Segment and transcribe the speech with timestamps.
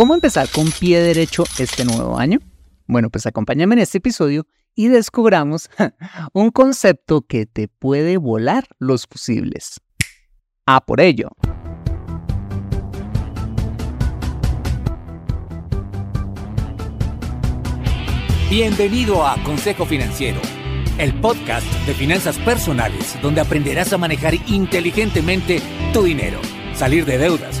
[0.00, 2.38] ¿Cómo empezar con pie derecho este nuevo año?
[2.86, 5.68] Bueno, pues acompáñame en este episodio y descubramos
[6.32, 9.78] un concepto que te puede volar los fusibles.
[10.64, 11.28] A por ello.
[18.48, 20.40] Bienvenido a Consejo Financiero,
[20.96, 25.60] el podcast de finanzas personales donde aprenderás a manejar inteligentemente
[25.92, 26.40] tu dinero,
[26.72, 27.60] salir de deudas,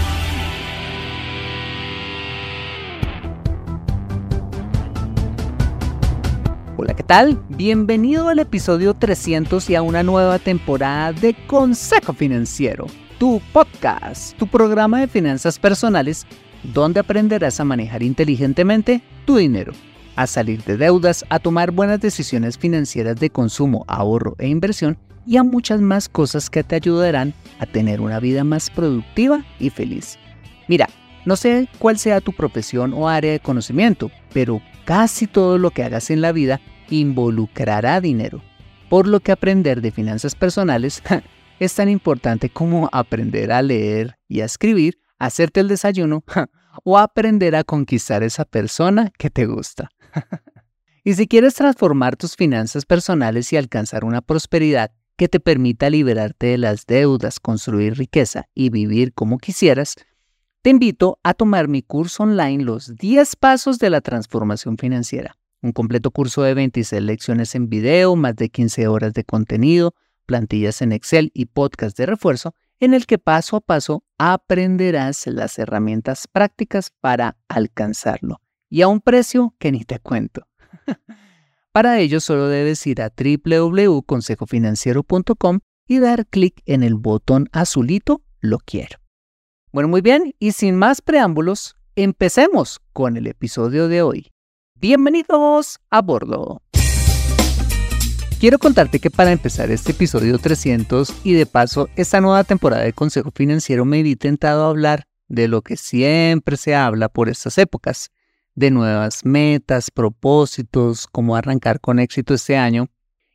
[7.49, 12.87] Bienvenido al episodio 300 y a una nueva temporada de Consejo Financiero,
[13.19, 16.25] tu podcast, tu programa de finanzas personales
[16.63, 19.73] donde aprenderás a manejar inteligentemente tu dinero,
[20.15, 25.35] a salir de deudas, a tomar buenas decisiones financieras de consumo, ahorro e inversión y
[25.35, 30.17] a muchas más cosas que te ayudarán a tener una vida más productiva y feliz.
[30.69, 30.87] Mira,
[31.25, 35.83] no sé cuál sea tu profesión o área de conocimiento, pero casi todo lo que
[35.83, 38.43] hagas en la vida involucrará dinero,
[38.89, 41.01] por lo que aprender de finanzas personales
[41.59, 46.23] es tan importante como aprender a leer y a escribir, hacerte el desayuno
[46.83, 49.89] o aprender a conquistar esa persona que te gusta.
[51.03, 56.47] y si quieres transformar tus finanzas personales y alcanzar una prosperidad que te permita liberarte
[56.47, 59.95] de las deudas, construir riqueza y vivir como quisieras,
[60.63, 65.71] te invito a tomar mi curso online Los 10 Pasos de la Transformación Financiera, un
[65.71, 69.95] completo curso de 26 lecciones en video, más de 15 horas de contenido,
[70.25, 75.59] plantillas en Excel y podcast de refuerzo, en el que paso a paso aprenderás las
[75.59, 80.47] herramientas prácticas para alcanzarlo y a un precio que ni te cuento.
[81.71, 88.59] Para ello solo debes ir a www.consejofinanciero.com y dar clic en el botón azulito Lo
[88.59, 88.99] quiero.
[89.71, 94.31] Bueno, muy bien, y sin más preámbulos, empecemos con el episodio de hoy.
[94.81, 96.63] Bienvenidos a bordo.
[98.39, 102.91] Quiero contarte que para empezar este episodio 300 y de paso esta nueva temporada de
[102.91, 107.59] Consejo Financiero me vi tentado a hablar de lo que siempre se habla por estas
[107.59, 108.09] épocas,
[108.55, 112.87] de nuevas metas, propósitos, cómo arrancar con éxito este año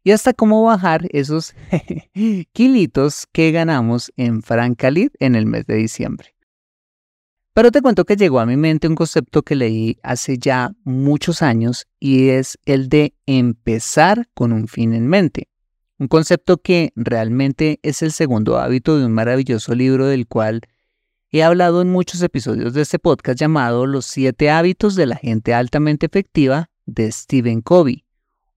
[0.03, 1.55] y hasta cómo bajar esos
[2.53, 6.36] kilitos que ganamos en Francalid en el mes de diciembre.
[7.57, 11.41] Pero te cuento que llegó a mi mente un concepto que leí hace ya muchos
[11.41, 15.49] años y es el de empezar con un fin en mente.
[15.99, 20.61] Un concepto que realmente es el segundo hábito de un maravilloso libro del cual
[21.31, 25.55] He hablado en muchos episodios de este podcast llamado Los siete hábitos de la gente
[25.55, 28.05] altamente efectiva de Stephen Covey,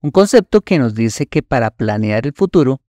[0.02, 2.82] un concepto que nos dice que para planear el futuro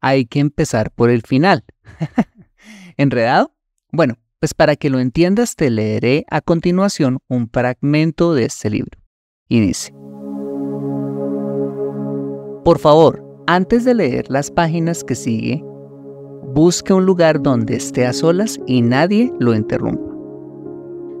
[0.00, 1.64] hay que empezar por el final.
[2.96, 3.52] ¿Enredado?
[3.90, 8.98] Bueno, pues para que lo entiendas te leeré a continuación un fragmento de este libro.
[9.48, 9.92] Y dice,
[12.64, 15.62] por favor, antes de leer las páginas que sigue,
[16.56, 20.10] Busque un lugar donde esté a solas y nadie lo interrumpa.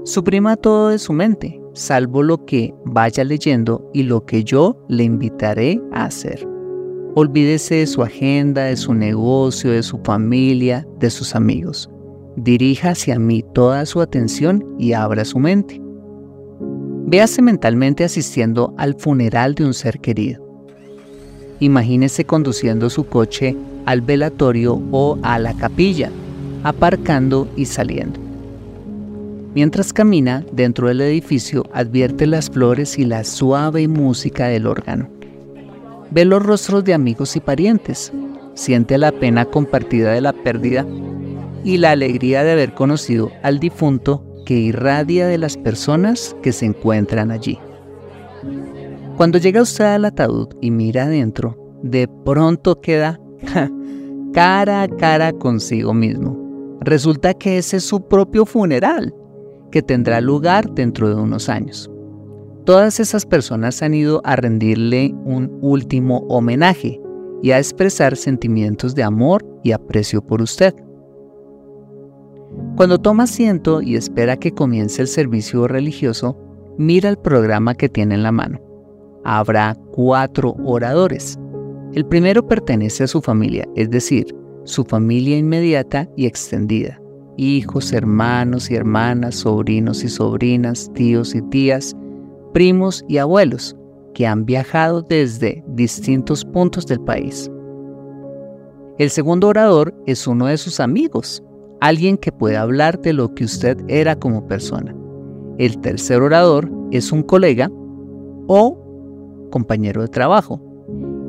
[0.04, 5.04] Suprima todo de su mente, salvo lo que vaya leyendo y lo que yo le
[5.04, 6.48] invitaré a hacer.
[7.16, 11.90] Olvídese de su agenda, de su negocio, de su familia, de sus amigos.
[12.36, 15.80] Dirija hacia mí toda su atención y abra su mente.
[17.06, 20.44] Véase mentalmente asistiendo al funeral de un ser querido.
[21.60, 26.10] Imagínese conduciendo su coche al velatorio o a la capilla,
[26.62, 28.20] aparcando y saliendo.
[29.54, 35.08] Mientras camina dentro del edificio advierte las flores y la suave música del órgano.
[36.10, 38.12] Ve los rostros de amigos y parientes,
[38.52, 40.84] siente la pena compartida de la pérdida
[41.66, 46.64] y la alegría de haber conocido al difunto que irradia de las personas que se
[46.64, 47.58] encuentran allí.
[49.16, 53.18] Cuando llega usted al ataúd y mira adentro, de pronto queda
[54.32, 56.78] cara a cara consigo mismo.
[56.82, 59.12] Resulta que ese es su propio funeral,
[59.72, 61.90] que tendrá lugar dentro de unos años.
[62.64, 67.00] Todas esas personas han ido a rendirle un último homenaje
[67.42, 70.72] y a expresar sentimientos de amor y aprecio por usted.
[72.76, 76.36] Cuando toma asiento y espera que comience el servicio religioso,
[76.76, 78.60] mira el programa que tiene en la mano.
[79.24, 81.38] Habrá cuatro oradores
[81.94, 84.26] El primero pertenece a su familia, es decir,
[84.64, 87.00] su familia inmediata y extendida,
[87.38, 91.96] hijos, hermanos y hermanas, sobrinos y sobrinas, tíos y tías,
[92.52, 93.74] primos y abuelos,
[94.12, 97.50] que han viajado desde distintos puntos del país.
[98.98, 101.42] El segundo orador es uno de sus amigos,
[101.80, 104.94] alguien que puede hablar de lo que usted era como persona.
[105.58, 107.70] El tercer orador es un colega
[108.46, 108.86] o
[109.50, 110.60] compañero de trabajo.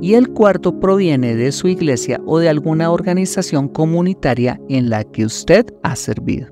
[0.01, 5.25] Y el cuarto proviene de su iglesia o de alguna organización comunitaria en la que
[5.25, 6.47] usted ha servido.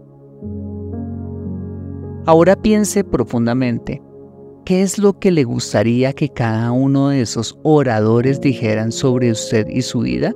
[2.25, 4.01] Ahora piense profundamente,
[4.65, 9.67] ¿qué es lo que le gustaría que cada uno de esos oradores dijeran sobre usted
[9.69, 10.33] y su vida?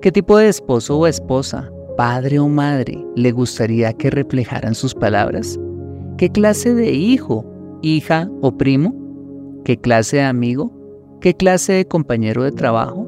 [0.00, 5.60] ¿Qué tipo de esposo o esposa, padre o madre le gustaría que reflejaran sus palabras?
[6.16, 7.44] ¿Qué clase de hijo,
[7.82, 8.94] hija o primo
[9.66, 10.72] ¿Qué clase de amigo?
[11.20, 13.06] ¿Qué clase de compañero de trabajo?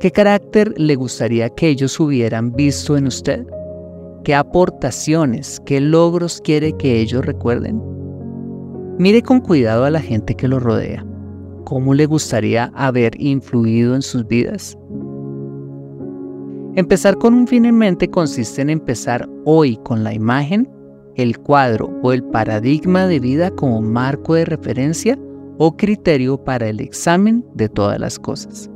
[0.00, 3.46] ¿Qué carácter le gustaría que ellos hubieran visto en usted?
[4.24, 7.80] ¿Qué aportaciones, qué logros quiere que ellos recuerden?
[8.98, 11.06] Mire con cuidado a la gente que lo rodea.
[11.64, 14.76] ¿Cómo le gustaría haber influido en sus vidas?
[16.76, 20.70] Empezar con un fin en mente consiste en empezar hoy con la imagen,
[21.14, 25.18] el cuadro o el paradigma de vida como marco de referencia
[25.56, 28.70] o criterio para el examen de todas las cosas.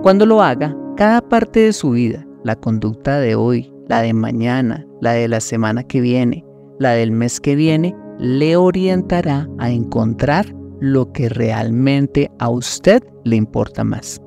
[0.00, 4.86] Cuando lo haga, cada parte de su vida, la conducta de hoy, la de mañana,
[5.00, 6.44] la de la semana que viene,
[6.78, 13.34] la del mes que viene, le orientará a encontrar lo que realmente a usted le
[13.34, 14.22] importa más.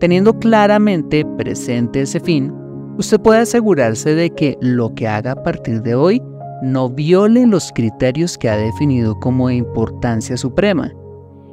[0.00, 2.50] Teniendo claramente presente ese fin,
[2.96, 6.22] usted puede asegurarse de que lo que haga a partir de hoy
[6.62, 10.90] no viole los criterios que ha definido como de importancia suprema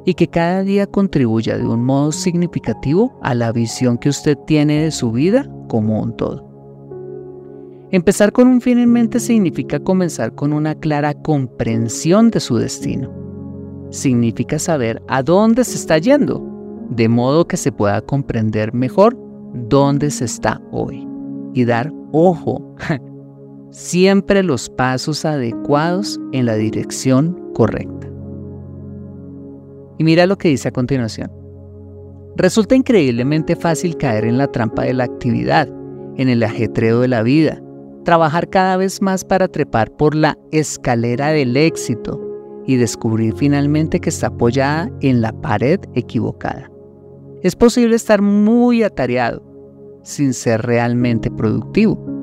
[0.06, 4.84] y que cada día contribuya de un modo significativo a la visión que usted tiene
[4.84, 6.48] de su vida como un todo.
[7.90, 13.10] Empezar con un fin en mente significa comenzar con una clara comprensión de su destino.
[13.90, 16.47] Significa saber a dónde se está yendo,
[16.88, 19.16] de modo que se pueda comprender mejor
[19.52, 21.06] dónde se está hoy
[21.54, 22.74] y dar ojo
[23.70, 28.08] siempre los pasos adecuados en la dirección correcta.
[29.98, 31.30] Y mira lo que dice a continuación.
[32.36, 35.68] Resulta increíblemente fácil caer en la trampa de la actividad,
[36.16, 37.60] en el ajetreo de la vida,
[38.04, 42.20] trabajar cada vez más para trepar por la escalera del éxito
[42.64, 46.70] y descubrir finalmente que está apoyada en la pared equivocada.
[47.42, 49.42] Es posible estar muy atareado
[50.02, 52.18] sin ser realmente productivo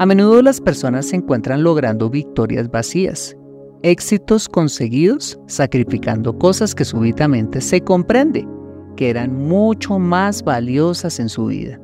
[0.00, 3.36] a menudo las personas se encuentran logrando victorias vacías,
[3.82, 8.48] éxitos conseguidos sacrificando cosas que súbitamente se comprende
[8.96, 11.78] que eran mucho más valiosas en su vida.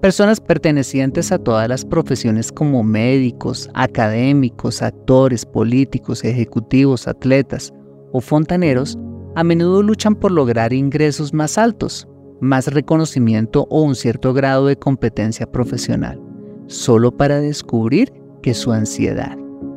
[0.00, 7.72] Personas pertenecientes a todas las profesiones como médicos, académicos, actores, políticos, ejecutivos, atletas
[8.10, 8.98] o fontaneros
[9.34, 12.08] a menudo luchan por lograr ingresos más altos,
[12.40, 16.20] más reconocimiento o un cierto grado de competencia profesional
[16.72, 18.12] solo para descubrir
[18.42, 19.36] que su ansiedad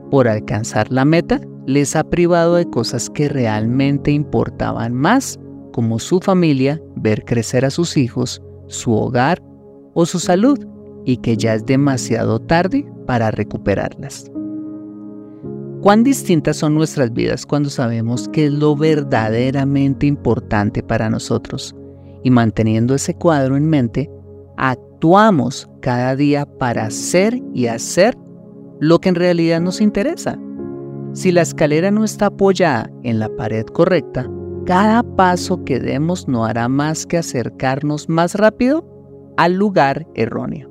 [0.09, 5.39] por alcanzar la meta les ha privado de cosas que realmente importaban más,
[5.73, 9.41] como su familia, ver crecer a sus hijos, su hogar
[9.93, 10.59] o su salud,
[11.05, 14.31] y que ya es demasiado tarde para recuperarlas.
[15.85, 21.75] ¿Cuán distintas son nuestras vidas cuando sabemos qué es lo verdaderamente importante para nosotros?
[22.23, 24.09] Y manteniendo ese cuadro en mente,
[24.57, 28.17] actuamos cada día para hacer y hacer
[28.79, 30.39] lo que en realidad nos interesa.
[31.13, 34.27] Si la escalera no está apoyada en la pared correcta,
[34.65, 38.83] cada paso que demos no hará más que acercarnos más rápido
[39.37, 40.67] al lugar erróneo.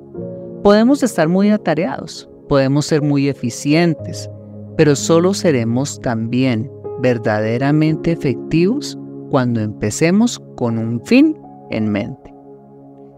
[0.61, 4.29] Podemos estar muy atareados, podemos ser muy eficientes,
[4.77, 8.97] pero solo seremos también verdaderamente efectivos
[9.29, 11.37] cuando empecemos con un fin
[11.71, 12.33] en mente.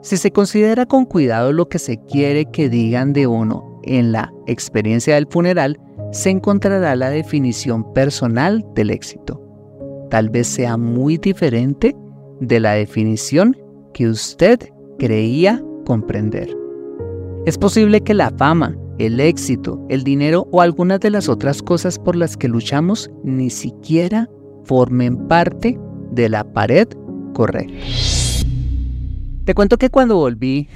[0.02, 4.32] Si se considera con cuidado lo que se quiere que digan de uno en la
[4.46, 5.80] experiencia del funeral,
[6.12, 9.42] se encontrará la definición personal del éxito.
[10.10, 11.96] Tal vez sea muy diferente
[12.40, 13.58] de la definición
[13.94, 14.60] que usted
[15.00, 16.56] creía comprender.
[17.46, 22.00] Es posible que la fama, el éxito, el dinero o algunas de las otras cosas
[22.00, 24.30] por las que luchamos ni siquiera
[24.66, 25.77] formen parte
[26.12, 26.88] de la pared
[27.34, 27.74] correcta.
[29.46, 30.68] Te cuento que cuando volví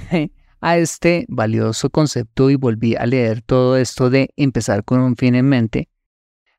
[0.60, 5.34] a este valioso concepto y volví a leer todo esto de empezar con un fin
[5.34, 5.88] en mente,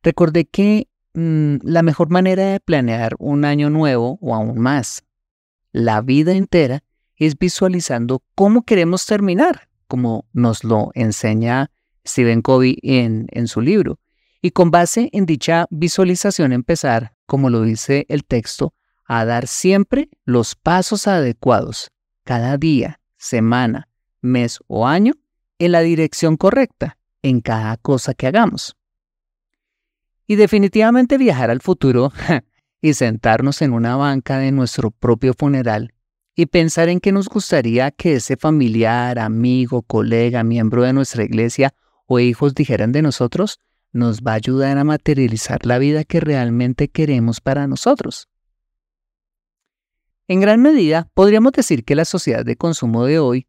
[0.04, 5.04] recordé que mm, la mejor manera de planear un año nuevo o aún más,
[5.72, 6.84] la vida entera,
[7.16, 11.70] es visualizando cómo queremos terminar, como nos lo enseña
[12.04, 14.00] Stephen Covey en, en su libro.
[14.42, 18.74] Y con base en dicha visualización empezar, como lo dice el texto,
[19.06, 21.92] a dar siempre los pasos adecuados,
[22.24, 23.88] cada día, semana,
[24.20, 25.14] mes o año,
[25.60, 28.76] en la dirección correcta, en cada cosa que hagamos.
[30.26, 32.12] Y definitivamente viajar al futuro
[32.82, 35.93] y sentarnos en una banca de nuestro propio funeral
[36.36, 41.74] y pensar en qué nos gustaría que ese familiar, amigo, colega, miembro de nuestra iglesia
[42.08, 43.60] o hijos dijeran de nosotros,
[43.92, 48.28] nos va a ayudar a materializar la vida que realmente queremos para nosotros.
[50.28, 53.48] En gran medida, podríamos decir que la sociedad de consumo de hoy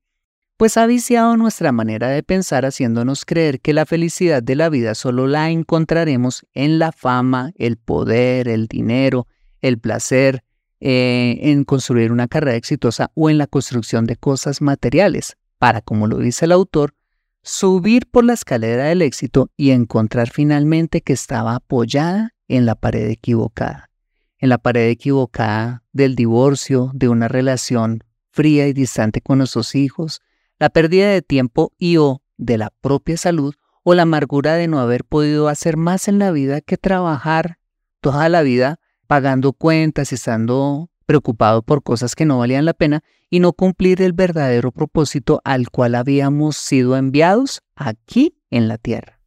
[0.56, 4.94] pues ha viciado nuestra manera de pensar haciéndonos creer que la felicidad de la vida
[4.94, 9.26] solo la encontraremos en la fama, el poder, el dinero,
[9.60, 10.44] el placer,
[10.86, 16.06] eh, en construir una carrera exitosa o en la construcción de cosas materiales, para, como
[16.06, 16.94] lo dice el autor,
[17.42, 23.08] subir por la escalera del éxito y encontrar finalmente que estaba apoyada en la pared
[23.08, 23.88] equivocada,
[24.36, 30.20] en la pared equivocada del divorcio, de una relación fría y distante con nuestros hijos,
[30.58, 34.80] la pérdida de tiempo y o de la propia salud o la amargura de no
[34.80, 37.56] haber podido hacer más en la vida que trabajar
[38.02, 38.80] toda la vida
[39.14, 44.12] pagando cuentas estando preocupado por cosas que no valían la pena y no cumplir el
[44.12, 49.20] verdadero propósito al cual habíamos sido enviados aquí en la tierra.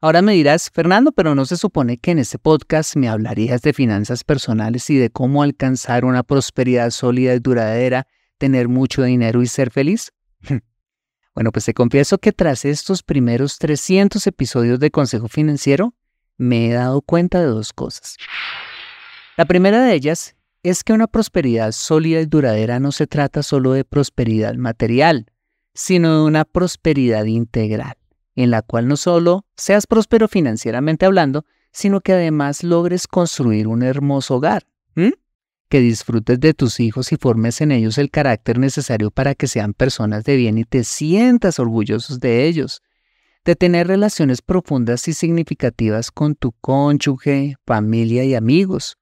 [0.00, 3.74] Ahora me dirás, Fernando, pero no se supone que en este podcast me hablarías de
[3.74, 8.06] finanzas personales y de cómo alcanzar una prosperidad sólida y duradera
[8.38, 10.14] tener mucho dinero y ser feliz?
[11.34, 15.92] bueno, pues te confieso que tras estos primeros 300 episodios de Consejo Financiero,
[16.38, 18.16] me he dado cuenta de dos cosas.
[19.36, 23.72] La primera de ellas es que una prosperidad sólida y duradera no se trata solo
[23.72, 25.26] de prosperidad material,
[25.74, 27.96] sino de una prosperidad integral,
[28.34, 33.82] en la cual no solo seas próspero financieramente hablando, sino que además logres construir un
[33.82, 34.66] hermoso hogar
[35.68, 39.74] que disfrutes de tus hijos y formes en ellos el carácter necesario para que sean
[39.74, 42.82] personas de bien y te sientas orgullosos de ellos,
[43.44, 48.96] de tener relaciones profundas y significativas con tu cónyuge, familia y amigos,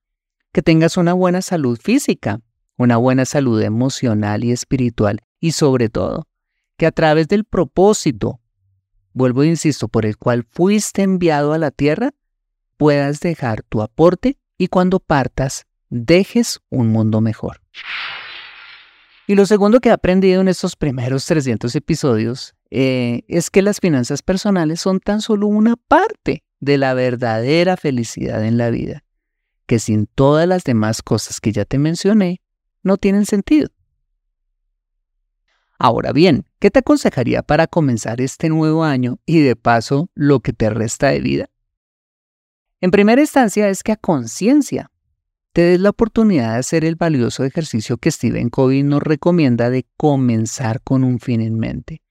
[0.55, 2.39] que tengas una buena salud física,
[2.77, 6.29] una buena salud emocional y espiritual y sobre todo,
[6.77, 8.39] que a través del propósito,
[9.11, 12.11] vuelvo e insisto, por el cual fuiste enviado a la tierra,
[12.77, 17.59] puedas dejar tu aporte y cuando partas dejes un mundo mejor.
[19.27, 23.81] Y lo segundo que he aprendido en estos primeros 300 episodios eh, es que las
[23.81, 29.03] finanzas personales son tan solo una parte de la verdadera felicidad en la vida,
[29.65, 32.41] que sin todas las demás cosas que ya te mencioné,
[32.83, 33.69] no tienen sentido.
[35.77, 40.53] Ahora bien, ¿qué te aconsejaría para comenzar este nuevo año y de paso lo que
[40.53, 41.49] te resta de vida?
[42.79, 44.91] En primera instancia es que a conciencia
[45.51, 49.85] te des la oportunidad de hacer el valioso ejercicio que Stephen Covey nos recomienda de
[49.97, 52.01] comenzar con un fin en mente,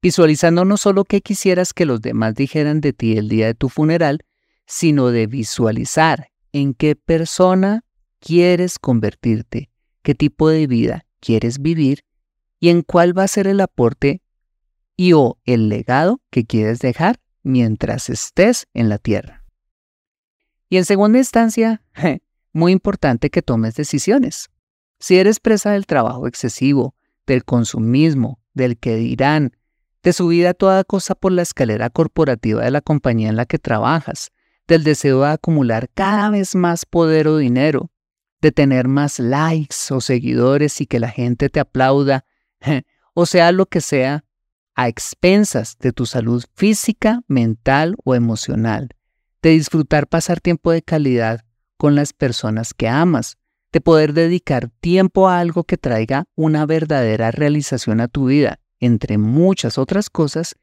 [0.00, 3.68] visualizando no solo qué quisieras que los demás dijeran de ti el día de tu
[3.68, 4.20] funeral,
[4.66, 7.84] sino de visualizar en qué persona
[8.20, 9.70] quieres convertirte,
[10.02, 12.04] qué tipo de vida quieres vivir
[12.60, 14.22] y en cuál va a ser el aporte
[14.96, 19.44] y o el legado que quieres dejar mientras estés en la tierra.
[20.68, 21.82] Y en segunda instancia,
[22.52, 24.48] muy importante que tomes decisiones.
[25.00, 26.94] Si eres presa del trabajo excesivo,
[27.26, 29.56] del consumismo, del que dirán,
[30.04, 33.58] de subir a toda cosa por la escalera corporativa de la compañía en la que
[33.58, 34.30] trabajas,
[34.66, 37.90] del deseo de acumular cada vez más poder o dinero,
[38.40, 42.24] de tener más likes o seguidores y que la gente te aplauda,
[43.14, 44.24] o sea lo que sea,
[44.74, 48.88] a expensas de tu salud física, mental o emocional,
[49.40, 51.44] de disfrutar pasar tiempo de calidad
[51.76, 53.38] con las personas que amas,
[53.72, 59.18] de poder dedicar tiempo a algo que traiga una verdadera realización a tu vida, entre
[59.18, 60.54] muchas otras cosas,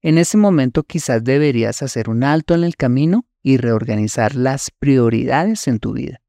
[0.00, 5.68] en ese momento quizás deberías hacer un alto en el camino y reorganizar las prioridades
[5.68, 6.20] en tu vida.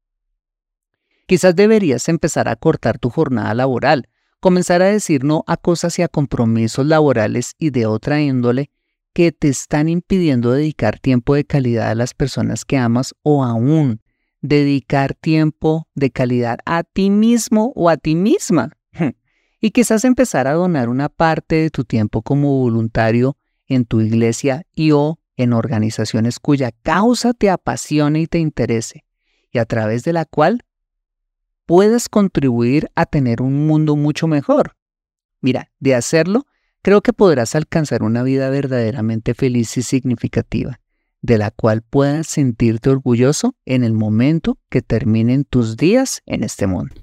[1.26, 4.08] Quizás deberías empezar a cortar tu jornada laboral,
[4.40, 8.70] comenzar a decir no a cosas y a compromisos laborales y de otra índole
[9.12, 14.00] que te están impidiendo dedicar tiempo de calidad a las personas que amas o aún
[14.40, 18.76] dedicar tiempo de calidad a ti mismo o a ti misma.
[19.62, 23.36] Y quizás empezar a donar una parte de tu tiempo como voluntario
[23.66, 29.04] en tu iglesia y o en organizaciones cuya causa te apasione y te interese,
[29.50, 30.64] y a través de la cual
[31.66, 34.76] puedas contribuir a tener un mundo mucho mejor.
[35.40, 36.46] Mira, de hacerlo,
[36.82, 40.80] creo que podrás alcanzar una vida verdaderamente feliz y significativa,
[41.22, 46.66] de la cual puedas sentirte orgulloso en el momento que terminen tus días en este
[46.66, 46.94] mundo.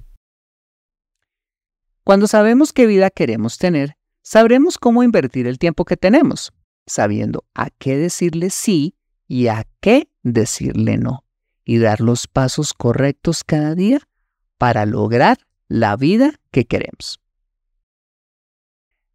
[2.04, 6.54] Cuando sabemos qué vida queremos tener, sabremos cómo invertir el tiempo que tenemos,
[6.88, 8.96] sabiendo a qué decirle sí
[9.28, 11.26] y a qué decirle no,
[11.64, 14.00] y dar los pasos correctos cada día
[14.58, 17.20] para lograr la vida que queremos.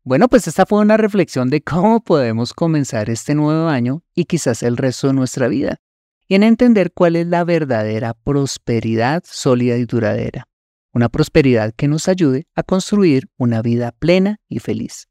[0.04, 4.62] Bueno, pues esta fue una reflexión de cómo podemos comenzar este nuevo año y quizás
[4.62, 5.80] el resto de nuestra vida,
[6.26, 10.48] y en entender cuál es la verdadera prosperidad sólida y duradera,
[10.92, 15.08] una prosperidad que nos ayude a construir una vida plena y feliz.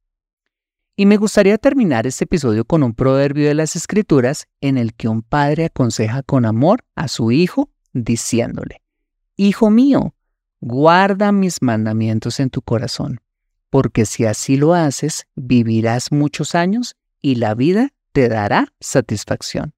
[1.02, 5.08] Y me gustaría terminar este episodio con un proverbio de las Escrituras en el que
[5.08, 8.84] un padre aconseja con amor a su hijo diciéndole,
[9.36, 10.14] Hijo mío,
[10.60, 13.20] guarda mis mandamientos en tu corazón,
[13.72, 19.74] porque si así lo haces, vivirás muchos años y la vida te dará satisfacción.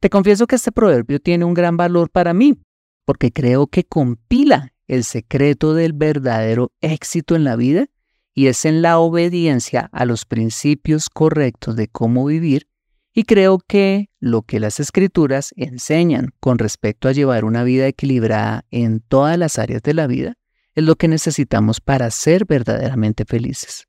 [0.00, 2.58] Te confieso que este proverbio tiene un gran valor para mí,
[3.04, 7.86] porque creo que compila el secreto del verdadero éxito en la vida
[8.34, 12.68] y es en la obediencia a los principios correctos de cómo vivir
[13.14, 18.64] y creo que lo que las escrituras enseñan con respecto a llevar una vida equilibrada
[18.70, 20.38] en todas las áreas de la vida
[20.74, 23.86] es lo que necesitamos para ser verdaderamente felices.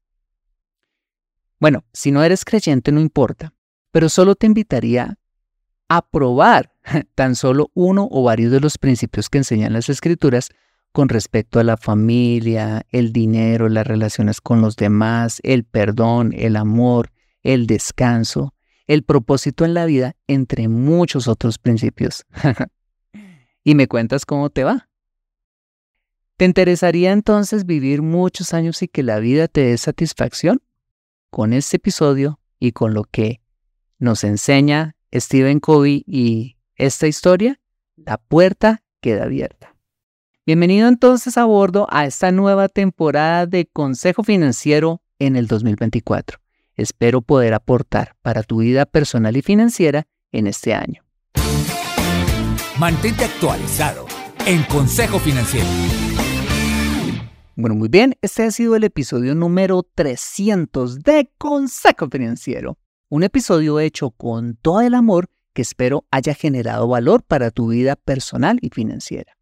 [1.59, 3.53] Bueno, si no eres creyente no importa,
[3.91, 5.17] pero solo te invitaría
[5.88, 6.73] a probar
[7.15, 10.50] tan solo uno o varios de los principios que enseñan las escrituras
[10.93, 16.55] con respecto a la familia, el dinero, las relaciones con los demás, el perdón, el
[16.55, 18.53] amor, el descanso,
[18.85, 22.25] el propósito en la vida, entre muchos otros principios.
[23.63, 24.88] y me cuentas cómo te va.
[26.38, 30.62] ¿Te interesaría entonces vivir muchos años y que la vida te dé satisfacción?
[31.32, 33.41] Con este episodio y con lo que
[33.97, 37.60] nos enseña Stephen Covey y esta historia,
[37.95, 39.72] la puerta queda abierta.
[40.45, 46.38] Bienvenido entonces a bordo a esta nueva temporada de Consejo Financiero en el 2024.
[46.75, 51.01] Espero poder aportar para tu vida personal y financiera en este año.
[52.77, 54.06] Mantente actualizado
[54.45, 55.65] en Consejo Financiero.
[57.56, 62.77] Bueno, muy bien, este ha sido el episodio número 300 de Consejo Financiero.
[63.08, 67.95] Un episodio hecho con todo el amor que espero haya generado valor para tu vida
[67.95, 69.38] personal y financiera.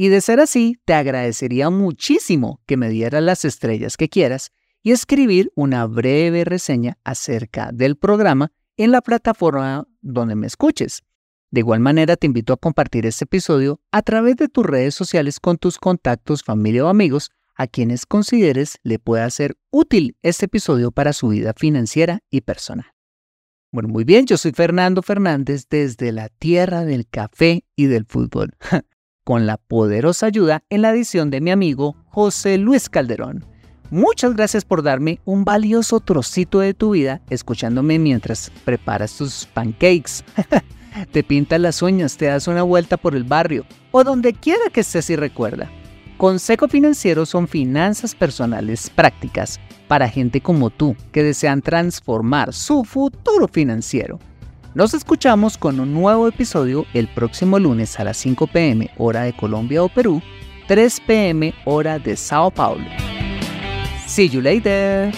[0.00, 4.92] Y de ser así, te agradecería muchísimo que me dieras las estrellas que quieras y
[4.92, 11.02] escribir una breve reseña acerca del programa en la plataforma donde me escuches.
[11.50, 15.40] De igual manera, te invito a compartir este episodio a través de tus redes sociales
[15.40, 20.92] con tus contactos, familia o amigos a quienes consideres le pueda ser útil este episodio
[20.92, 22.86] para su vida financiera y personal.
[23.72, 28.54] Bueno, muy bien, yo soy Fernando Fernández desde la tierra del café y del fútbol,
[29.28, 33.44] con la poderosa ayuda en la edición de mi amigo José Luis Calderón.
[33.90, 40.24] Muchas gracias por darme un valioso trocito de tu vida escuchándome mientras preparas tus pancakes.
[41.12, 44.80] te pintas las uñas, te das una vuelta por el barrio o donde quiera que
[44.80, 45.70] estés y recuerda.
[46.16, 53.46] Consejo Financiero son finanzas personales prácticas para gente como tú que desean transformar su futuro
[53.46, 54.18] financiero.
[54.74, 59.32] Nos escuchamos con un nuevo episodio el próximo lunes a las 5 pm hora de
[59.32, 60.20] Colombia o Perú,
[60.66, 62.84] 3 pm hora de Sao Paulo.
[64.06, 65.10] See you later.